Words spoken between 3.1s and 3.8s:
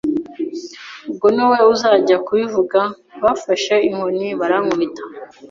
Bafashe